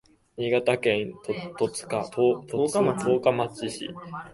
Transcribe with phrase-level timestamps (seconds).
[0.35, 1.85] 新潟県十日町
[3.69, 3.87] 市